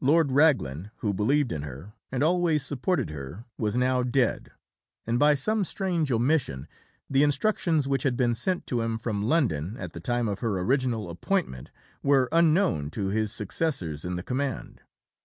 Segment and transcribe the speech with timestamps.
[0.00, 4.52] Lord Raglan, who believed in her and always supported her, was now dead;
[5.04, 6.68] and by some strange omission,
[7.10, 10.60] the instructions which had been sent to him from London at the time of her
[10.60, 11.72] original appointment
[12.04, 14.82] were unknown to his successors in the command.